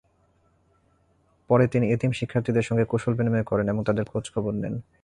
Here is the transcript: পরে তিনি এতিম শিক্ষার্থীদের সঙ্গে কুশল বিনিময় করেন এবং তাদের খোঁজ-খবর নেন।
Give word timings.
পরে 1.49 1.65
তিনি 1.67 1.85
এতিম 1.91 2.11
শিক্ষার্থীদের 2.11 2.61
সঙ্গে 2.61 2.85
কুশল 2.85 3.13
বিনিময় 3.13 3.43
করেন 3.43 3.69
এবং 3.69 3.83
তাদের 3.83 4.05
খোঁজ-খবর 4.05 4.53
নেন। 4.53 4.75